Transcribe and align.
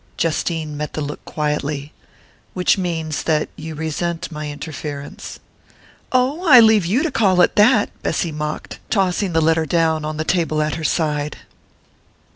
Justine 0.17 0.75
met 0.77 0.93
the 0.93 1.01
look 1.01 1.23
quietly. 1.25 1.93
"Which 2.55 2.75
means 2.75 3.21
that 3.21 3.49
you 3.55 3.75
resent 3.75 4.31
my 4.31 4.49
interference" 4.49 5.39
"Oh, 6.11 6.43
I 6.49 6.59
leave 6.59 6.87
you 6.87 7.03
to 7.03 7.11
call 7.11 7.39
it 7.41 7.55
that!" 7.55 7.91
Bessy 8.01 8.31
mocked, 8.31 8.79
tossing 8.89 9.33
the 9.33 9.41
letter 9.43 9.67
down 9.67 10.03
on 10.03 10.17
the 10.17 10.23
table 10.25 10.59
at 10.59 10.73
her 10.73 10.83
side. 10.83 11.37